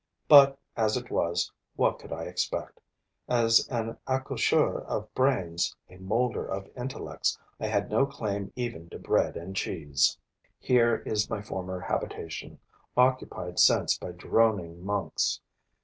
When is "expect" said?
2.23-2.81